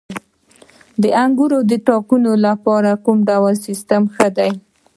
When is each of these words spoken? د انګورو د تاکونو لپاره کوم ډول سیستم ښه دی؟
د 1.01 1.03
انګورو 1.23 1.59
د 1.69 1.71
تاکونو 1.87 2.31
لپاره 2.45 2.91
کوم 3.05 3.17
ډول 3.29 3.53
سیستم 3.65 4.01
ښه 4.13 4.27
دی؟ 4.37 4.51